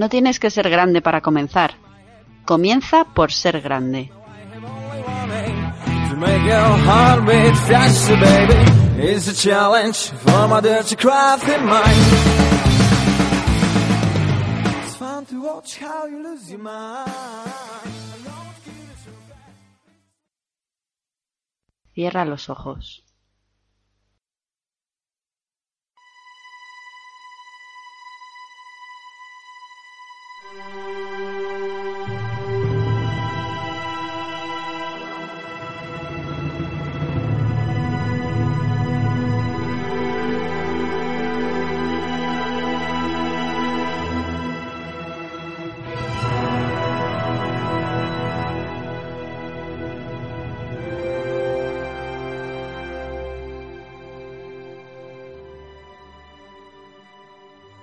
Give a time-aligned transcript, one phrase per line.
[0.00, 1.74] No tienes que ser grande para comenzar.
[2.46, 4.10] Comienza por ser grande.
[6.08, 6.78] To make your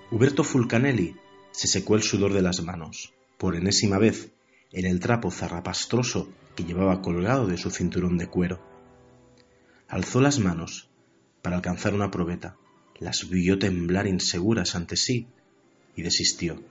[0.09, 1.27] Huberto Fulcanelli
[1.58, 4.30] se secó el sudor de las manos, por enésima vez,
[4.72, 8.61] en el trapo zarrapastroso que llevaba colgado de su cinturón de cuero.
[9.88, 10.91] Alzó las manos
[11.41, 12.58] para alcanzar una probeta,
[12.99, 15.30] las vio temblar inseguras ante sí
[15.95, 16.61] y desistió,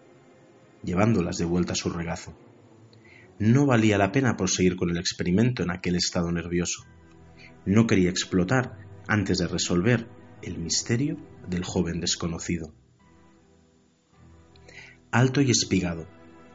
[0.84, 2.38] llevándolas de vuelta a su regazo.
[3.40, 6.84] No valía la pena proseguir con el experimento en aquel estado nervioso.
[7.64, 8.78] No quería explotar
[9.08, 10.06] antes de resolver
[10.42, 11.16] el misterio
[11.48, 12.72] del joven desconocido
[15.10, 16.06] alto y espigado,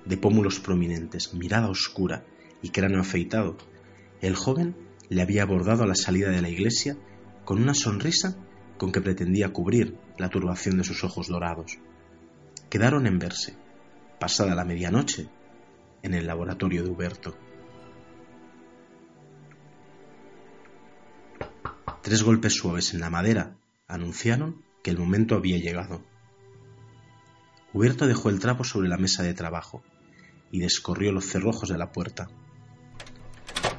[0.05, 2.25] de pómulos prominentes, mirada oscura
[2.61, 3.57] y cráneo afeitado,
[4.21, 4.75] el joven
[5.09, 6.97] le había abordado a la salida de la iglesia
[7.45, 8.38] con una sonrisa
[8.77, 11.77] con que pretendía cubrir la turbación de sus ojos dorados.
[12.69, 13.55] Quedaron en verse,
[14.19, 15.27] pasada la medianoche,
[16.03, 17.38] en el laboratorio de Huberto.
[22.01, 23.56] Tres golpes suaves en la madera
[23.88, 26.03] anunciaron que el momento había llegado.
[27.73, 29.81] Huberto dejó el trapo sobre la mesa de trabajo
[30.51, 32.29] y descorrió los cerrojos de la puerta.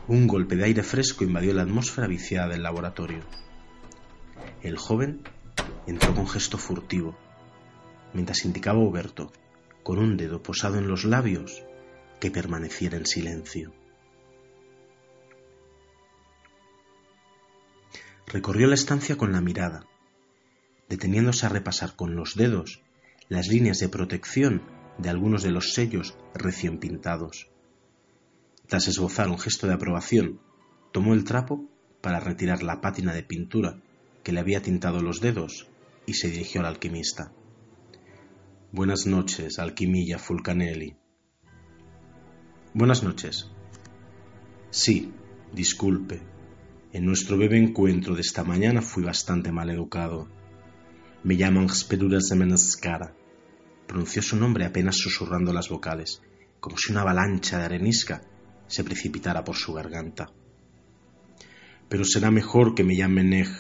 [0.09, 3.21] Un golpe de aire fresco invadió la atmósfera viciada del laboratorio.
[4.63, 5.23] El joven
[5.87, 7.17] entró con gesto furtivo,
[8.15, 9.31] mientras indicaba a Huberto,
[9.83, 11.63] con un dedo posado en los labios,
[12.19, 13.73] que permaneciera en silencio.
[18.27, 19.85] Recorrió la estancia con la mirada,
[20.89, 22.81] deteniéndose a repasar con los dedos
[23.33, 24.61] las líneas de protección
[24.99, 27.49] de algunos de los sellos recién pintados.
[28.67, 30.39] Tras esbozar un gesto de aprobación,
[30.93, 31.65] tomó el trapo
[32.03, 33.81] para retirar la pátina de pintura
[34.23, 35.67] que le había tintado los dedos
[36.05, 37.33] y se dirigió al alquimista.
[38.71, 40.97] Buenas noches, alquimilla Fulcanelli.
[42.75, 43.51] Buenas noches.
[44.69, 45.11] Sí,
[45.55, 46.21] disculpe.
[46.93, 50.29] En nuestro breve encuentro de esta mañana fui bastante mal educado.
[51.25, 53.15] Me llaman Speduras de Menascara
[53.93, 56.23] pronunció su nombre apenas susurrando las vocales,
[56.61, 58.23] como si una avalancha de arenisca
[58.67, 60.33] se precipitara por su garganta.
[61.91, 63.51] Pero será mejor que me llame Neg.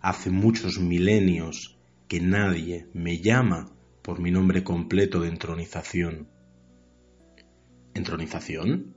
[0.00, 1.76] Hace muchos milenios
[2.06, 6.28] que nadie me llama por mi nombre completo de entronización.
[7.94, 8.94] ¿Entronización?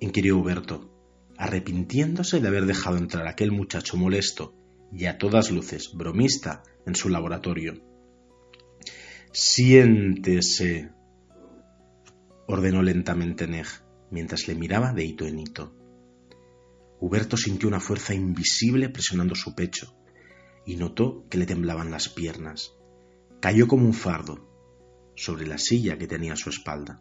[0.00, 0.90] inquirió Huberto,
[1.36, 4.54] arrepintiéndose de haber dejado entrar a aquel muchacho molesto
[4.90, 7.87] y a todas luces bromista en su laboratorio.
[9.40, 10.90] Siéntese,
[12.48, 13.68] ordenó lentamente Neg,
[14.10, 15.72] mientras le miraba de hito en hito.
[16.98, 19.94] Huberto sintió una fuerza invisible presionando su pecho
[20.66, 22.72] y notó que le temblaban las piernas.
[23.38, 24.44] Cayó como un fardo
[25.14, 27.00] sobre la silla que tenía a su espalda.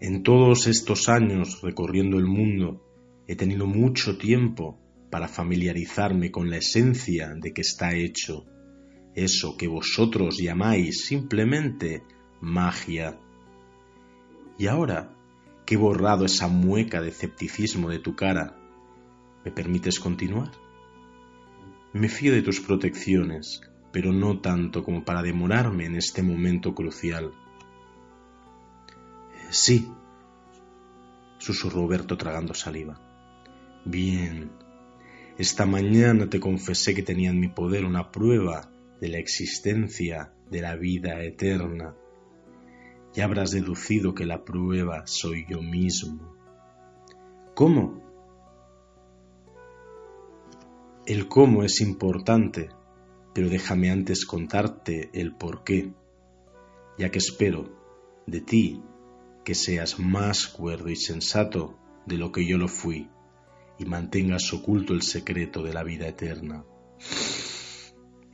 [0.00, 2.80] En todos estos años recorriendo el mundo
[3.26, 8.46] he tenido mucho tiempo para familiarizarme con la esencia de que está hecho
[9.14, 12.04] eso que vosotros llamáis simplemente
[12.40, 13.18] magia.
[14.58, 15.14] Y ahora
[15.64, 18.56] que he borrado esa mueca de escepticismo de tu cara,
[19.44, 20.50] ¿me permites continuar?
[21.92, 23.60] Me fío de tus protecciones,
[23.92, 27.32] pero no tanto como para demorarme en este momento crucial.
[29.50, 29.88] Sí,
[31.38, 33.00] susurró Roberto tragando saliva.
[33.84, 34.50] Bien,
[35.38, 38.73] esta mañana te confesé que tenía en mi poder una prueba
[39.04, 41.94] de la existencia de la vida eterna,
[43.12, 46.34] ya habrás deducido que la prueba soy yo mismo.
[47.54, 48.02] ¿Cómo?
[51.04, 52.70] El cómo es importante,
[53.34, 55.92] pero déjame antes contarte el por qué,
[56.96, 57.76] ya que espero
[58.26, 58.82] de ti
[59.44, 63.10] que seas más cuerdo y sensato de lo que yo lo fui
[63.78, 66.64] y mantengas oculto el secreto de la vida eterna.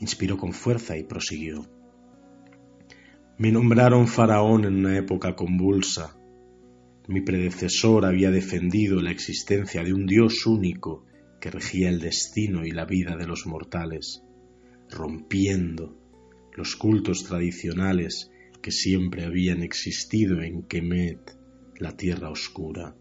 [0.01, 1.67] Inspiró con fuerza y prosiguió.
[3.39, 6.17] Me nombraron faraón en una época convulsa.
[7.09, 11.07] Mi predecesor había defendido la existencia de un Dios único
[11.41, 14.23] que regía el destino y la vida de los mortales,
[14.91, 15.97] rompiendo
[16.55, 18.31] los cultos tradicionales
[18.63, 21.37] que siempre habían existido en Kemet,
[21.79, 22.95] la tierra oscura.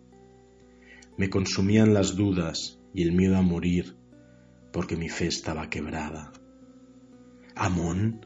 [1.18, 3.95] Me consumían las dudas y el miedo a morir,
[4.72, 6.31] porque mi fe estaba quebrada.
[7.62, 8.26] Amón,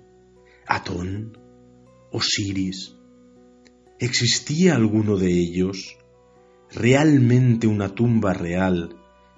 [0.67, 1.35] Atón,
[2.11, 2.95] Osiris,
[3.97, 5.97] ¿existía alguno de ellos?
[6.71, 8.95] ¿Realmente una tumba real,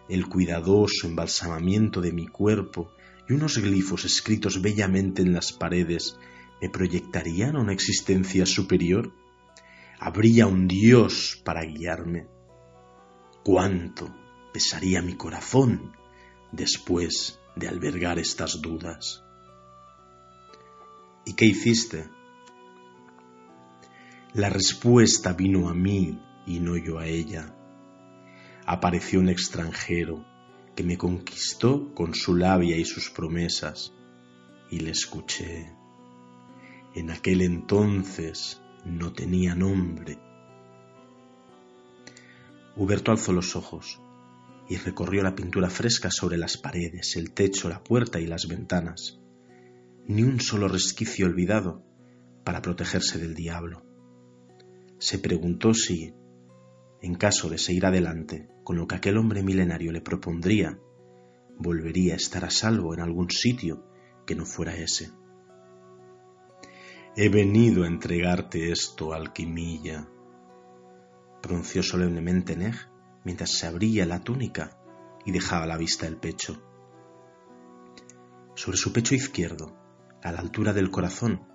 [0.09, 2.91] el cuidadoso embalsamamiento de mi cuerpo
[3.29, 6.19] y unos glifos escritos bellamente en las paredes
[6.61, 9.13] me proyectarían a una existencia superior?
[9.97, 12.27] ¿Habría un Dios para guiarme?
[13.45, 14.13] ¿Cuánto
[14.51, 15.93] pesaría mi corazón
[16.51, 19.24] después de albergar estas dudas?
[21.25, 22.07] ¿Y qué hiciste?
[24.33, 27.55] La respuesta vino a mí y no yo a ella.
[28.65, 30.25] Apareció un extranjero
[30.75, 33.93] que me conquistó con su labia y sus promesas,
[34.69, 35.71] y le escuché.
[36.93, 40.19] En aquel entonces no tenía nombre.
[42.75, 43.99] Huberto alzó los ojos
[44.67, 49.19] y recorrió la pintura fresca sobre las paredes, el techo, la puerta y las ventanas.
[50.07, 51.83] Ni un solo resquicio olvidado
[52.43, 53.83] para protegerse del diablo.
[54.99, 56.13] Se preguntó si,
[57.01, 60.79] en caso de seguir adelante con lo que aquel hombre milenario le propondría,
[61.57, 63.83] volvería a estar a salvo en algún sitio
[64.27, 65.11] que no fuera ese.
[67.15, 70.07] He venido a entregarte esto, alquimilla,
[71.41, 72.75] pronunció solemnemente Neg
[73.23, 74.77] mientras se abría la túnica
[75.25, 76.61] y dejaba a la vista el pecho.
[78.55, 79.84] Sobre su pecho izquierdo,
[80.25, 81.47] a la altura del corazón,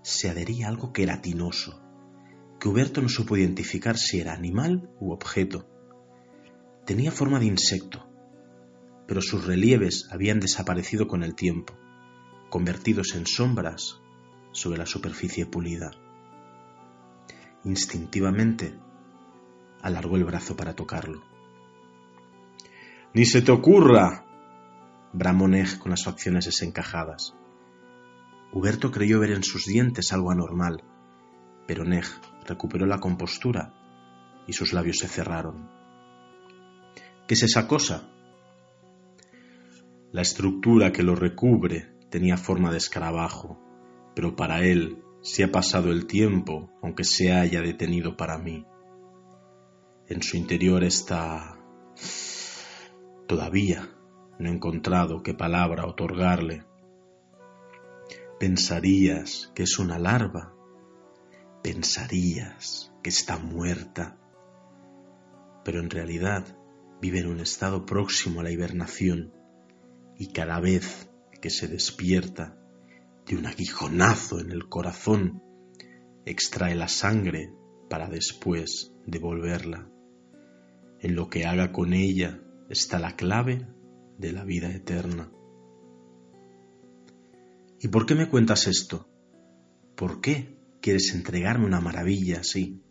[0.00, 1.78] se adhería algo queratinoso,
[2.58, 5.68] que Huberto no supo identificar si era animal u objeto.
[6.86, 8.08] Tenía forma de insecto,
[9.06, 11.74] pero sus relieves habían desaparecido con el tiempo,
[12.48, 14.00] convertidos en sombras
[14.52, 15.90] sobre la superficie pulida.
[17.64, 18.74] Instintivamente
[19.82, 21.22] alargó el brazo para tocarlo.
[23.12, 24.24] ¡Ni se te ocurra!
[25.12, 25.44] bramó
[25.78, 27.34] con las facciones desencajadas.
[28.52, 30.82] Huberto creyó ver en sus dientes algo anormal,
[31.66, 32.04] pero Neg
[32.46, 33.74] recuperó la compostura
[34.46, 35.68] y sus labios se cerraron.
[37.26, 38.08] ¿Qué es esa cosa?
[40.10, 43.60] La estructura que lo recubre tenía forma de escarabajo,
[44.14, 48.64] pero para él se ha pasado el tiempo, aunque se haya detenido para mí.
[50.08, 51.58] En su interior está...
[53.26, 53.90] Todavía
[54.38, 56.64] no he encontrado qué palabra otorgarle.
[58.38, 60.54] Pensarías que es una larva.
[61.62, 64.16] Pensarías que está muerta.
[65.64, 66.56] Pero en realidad
[67.00, 69.32] vive en un estado próximo a la hibernación
[70.16, 72.56] y cada vez que se despierta
[73.26, 75.42] de un aguijonazo en el corazón,
[76.24, 77.52] extrae la sangre
[77.90, 79.90] para después devolverla.
[81.00, 83.66] En lo que haga con ella está la clave
[84.16, 85.32] de la vida eterna.
[87.80, 89.08] ¿Y por qué me cuentas esto?
[89.94, 92.82] ¿Por qué quieres entregarme una maravilla así?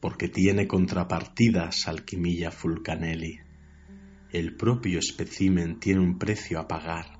[0.00, 3.40] Porque tiene contrapartidas, alquimilla Fulcanelli.
[4.30, 7.18] El propio espécimen tiene un precio a pagar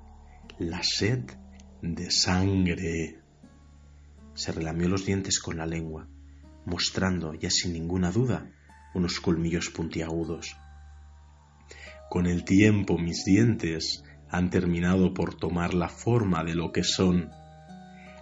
[0.59, 1.25] la sed
[1.83, 3.21] de sangre.
[4.35, 6.09] Se relamió los dientes con la lengua,
[6.65, 8.53] mostrando ya sin ninguna duda
[8.95, 10.57] unos colmillos puntiagudos.
[12.09, 17.31] Con el tiempo mis dientes han terminado por tomar la forma de lo que son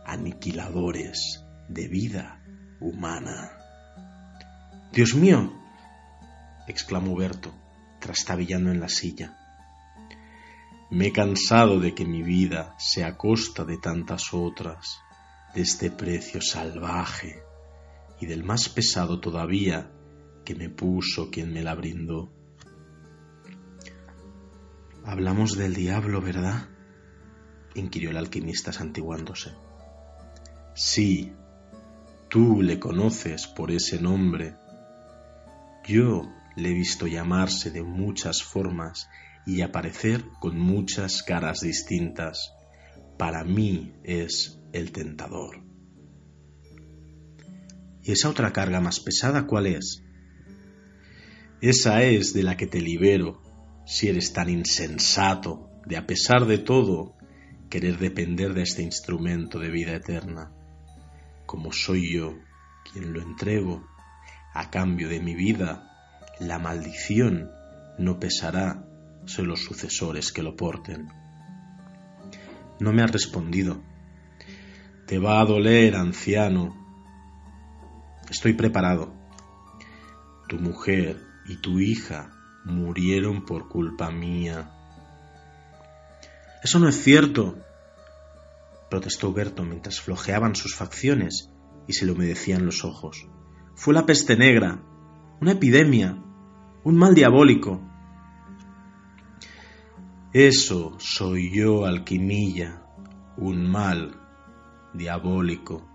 [0.05, 2.43] aniquiladores de vida
[2.81, 3.53] humana.
[4.93, 5.53] Dios mío,
[6.67, 7.55] exclamó Berto,
[8.01, 9.39] trastabillando en la silla.
[10.91, 14.99] Me he cansado de que mi vida sea costa de tantas otras,
[15.55, 17.43] de este precio salvaje
[18.21, 19.91] y del más pesado todavía
[20.45, 22.31] que me puso quien me la brindó.
[25.05, 26.69] Hablamos del diablo, ¿verdad?
[27.75, 29.51] inquirió el alquimista santiguándose.
[30.75, 31.33] Sí,
[32.29, 34.57] tú le conoces por ese nombre.
[35.87, 39.09] Yo le he visto llamarse de muchas formas
[39.45, 42.53] y aparecer con muchas caras distintas.
[43.19, 45.65] Para mí es el tentador.
[48.03, 50.03] ¿Y esa otra carga más pesada cuál es?
[51.61, 53.52] Esa es de la que te libero
[53.85, 57.15] si eres tan insensato de a pesar de todo
[57.69, 60.53] querer depender de este instrumento de vida eterna,
[61.47, 62.39] como soy yo
[62.93, 63.87] quien lo entrego,
[64.55, 67.51] a cambio de mi vida, la maldición
[67.99, 68.85] no pesará
[69.25, 71.09] sobre los sucesores que lo porten.
[72.81, 73.83] No me has respondido.
[75.07, 76.77] Te va a doler, anciano.
[78.31, 79.15] Estoy preparado.
[80.49, 84.71] Tu mujer y tu hija murieron por culpa mía.
[86.63, 87.59] Eso no es cierto,
[88.89, 91.51] protestó Huberto mientras flojeaban sus facciones
[91.89, 93.27] y se le humedecían los ojos.
[93.75, 94.83] Fue la peste negra,
[95.41, 96.23] una epidemia,
[96.85, 97.81] un mal diabólico.
[100.33, 102.87] Eso soy yo, alquimilla,
[103.37, 104.21] un mal
[104.95, 105.89] diabólico.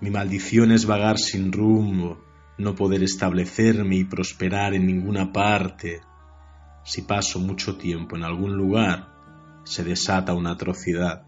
[0.00, 2.22] Mi maldición es vagar sin rumbo,
[2.58, 6.02] no poder establecerme y prosperar en ninguna parte.
[6.84, 9.08] Si paso mucho tiempo en algún lugar,
[9.64, 11.26] se desata una atrocidad.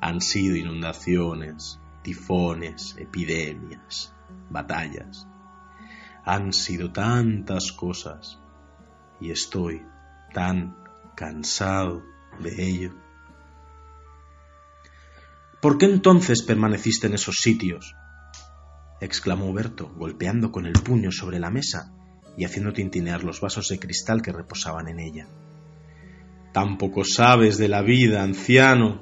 [0.00, 4.14] Han sido inundaciones, tifones, epidemias,
[4.50, 5.26] batallas.
[6.24, 8.40] Han sido tantas cosas
[9.20, 9.82] y estoy
[10.32, 10.76] tan
[11.14, 12.02] cansado
[12.40, 12.94] de ello.
[15.60, 17.94] ¿Por qué entonces permaneciste en esos sitios?
[19.00, 21.92] Exclamó Huberto, golpeando con el puño sobre la mesa
[22.36, 25.28] y haciendo tintinear los vasos de cristal que reposaban en ella.
[26.52, 29.00] Tampoco sabes de la vida, anciano.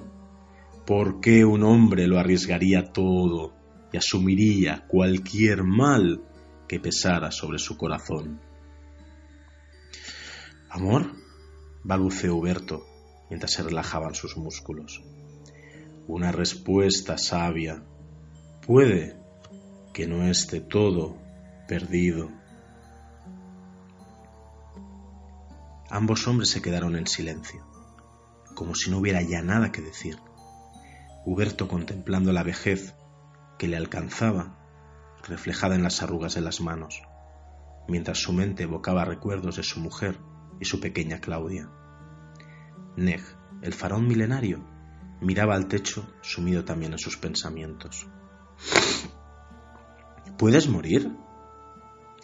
[0.87, 3.55] ¿Por qué un hombre lo arriesgaría todo
[3.93, 6.23] y asumiría cualquier mal
[6.67, 8.41] que pesara sobre su corazón?
[10.71, 11.13] ¿Amor?
[11.85, 12.87] balbuceó Huberto
[13.29, 15.03] mientras se relajaban sus músculos.
[16.07, 17.83] Una respuesta sabia.
[18.67, 19.22] Puede
[19.93, 21.19] que no esté todo
[21.69, 22.31] perdido.
[25.91, 27.67] Ambos hombres se quedaron en silencio,
[28.55, 30.17] como si no hubiera ya nada que decir.
[31.27, 32.95] Huberto contemplando la vejez
[33.59, 34.59] que le alcanzaba,
[35.29, 37.03] reflejada en las arrugas de las manos,
[37.87, 40.19] mientras su mente evocaba recuerdos de su mujer
[40.61, 41.71] y su pequeña Claudia.
[42.97, 43.23] Neg,
[43.61, 44.65] el farón milenario,
[45.21, 48.09] miraba al techo sumido también en sus pensamientos.
[50.39, 51.17] ¿Puedes morir?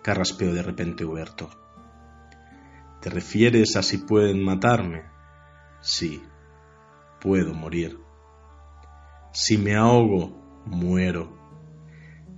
[0.03, 1.51] carraspeó de repente Huberto.
[3.01, 5.05] ¿Te refieres a si pueden matarme?
[5.81, 6.23] Sí,
[7.21, 7.99] puedo morir.
[9.33, 11.37] Si me ahogo, muero.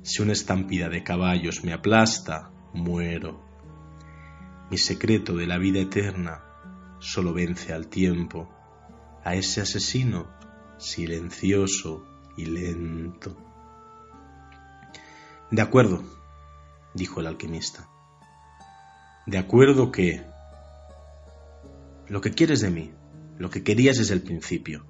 [0.02, 3.40] Si una estampida de caballos me aplasta, muero.
[4.70, 6.44] Mi secreto de la vida eterna
[6.98, 8.48] solo vence al tiempo,
[9.24, 10.28] a ese asesino
[10.78, 13.49] silencioso y lento.
[15.50, 16.04] De acuerdo,
[16.94, 17.88] dijo el alquimista.
[19.26, 20.22] De acuerdo que...
[22.08, 22.92] Lo que quieres de mí,
[23.38, 24.86] lo que querías desde el principio,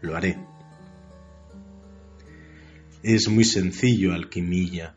[0.00, 0.38] lo haré.
[3.02, 4.96] Es muy sencillo, alquimilla.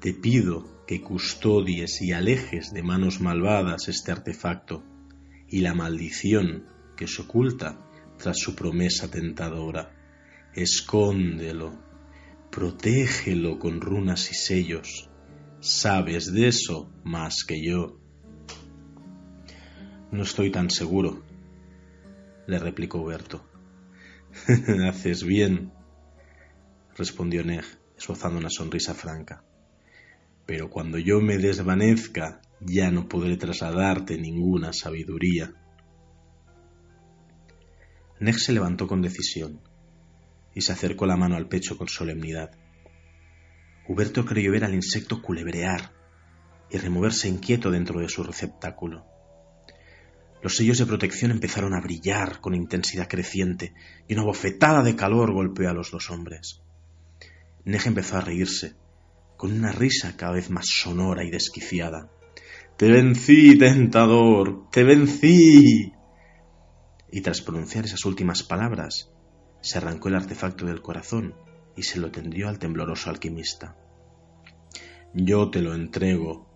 [0.00, 4.82] Te pido que custodies y alejes de manos malvadas este artefacto
[5.48, 6.64] y la maldición
[6.96, 7.78] que se oculta
[8.18, 9.92] tras su promesa tentadora.
[10.54, 11.89] Escóndelo
[12.50, 15.08] protégelo con runas y sellos.
[15.60, 17.98] Sabes de eso más que yo.
[20.10, 21.22] No estoy tan seguro,
[22.46, 23.44] le replicó Huberto.
[24.88, 25.72] Haces bien,
[26.96, 27.64] respondió Neg,
[27.96, 29.44] esbozando una sonrisa franca.
[30.46, 35.52] Pero cuando yo me desvanezca, ya no podré trasladarte ninguna sabiduría.
[38.18, 39.60] Neg se levantó con decisión
[40.54, 42.50] y se acercó la mano al pecho con solemnidad.
[43.88, 45.92] Huberto creyó ver al insecto culebrear
[46.70, 49.04] y removerse inquieto dentro de su receptáculo.
[50.42, 53.74] Los sellos de protección empezaron a brillar con intensidad creciente
[54.08, 56.62] y una bofetada de calor golpeó a los dos hombres.
[57.64, 58.74] Neje empezó a reírse,
[59.36, 62.10] con una risa cada vez más sonora y desquiciada.
[62.78, 65.92] Te vencí, tentador, te vencí.
[67.12, 69.10] Y tras pronunciar esas últimas palabras,
[69.60, 71.34] se arrancó el artefacto del corazón
[71.76, 73.76] y se lo tendió al tembloroso alquimista.
[75.14, 76.48] Yo te lo entrego.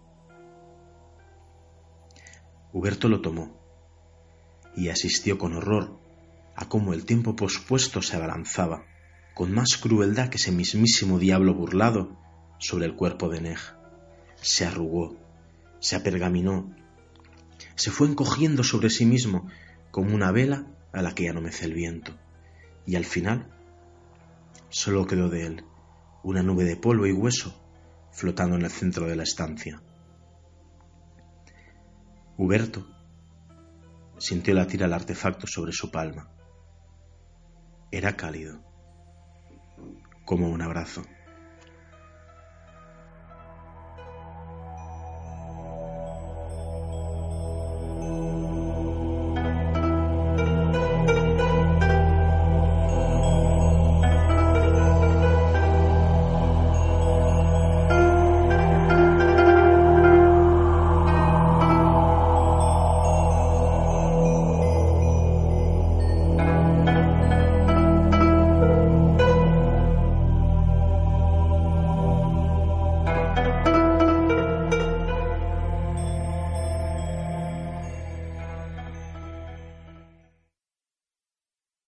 [2.73, 3.61] Huberto lo tomó
[4.77, 6.01] y asistió con horror
[6.57, 8.85] a cómo el tiempo pospuesto se abalanzaba,
[9.35, 12.17] con más crueldad que ese mismísimo diablo burlado,
[12.59, 13.57] sobre el cuerpo de Nej.
[14.37, 15.17] Se arrugó,
[15.81, 16.75] se apergaminó,
[17.75, 19.49] se fue encogiendo sobre sí mismo
[19.91, 22.17] como una vela a la que ya no mece el viento
[22.87, 23.51] y al final
[24.69, 25.65] solo quedó de él
[26.23, 27.55] una nube de polvo y hueso
[28.13, 29.83] flotando en el centro de la estancia.
[32.37, 32.87] Huberto
[34.19, 36.29] sintió latir al artefacto sobre su palma
[37.91, 38.61] Era cálido,
[40.25, 41.03] como un abrazo.